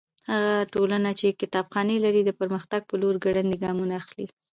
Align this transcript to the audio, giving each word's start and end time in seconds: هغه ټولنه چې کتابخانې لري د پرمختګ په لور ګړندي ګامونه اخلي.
هغه 0.31 0.55
ټولنه 0.73 1.09
چې 1.19 1.37
کتابخانې 1.41 1.95
لري 2.05 2.21
د 2.25 2.31
پرمختګ 2.39 2.81
په 2.89 2.95
لور 3.01 3.15
ګړندي 3.25 3.57
ګامونه 3.63 3.93
اخلي. 4.01 4.27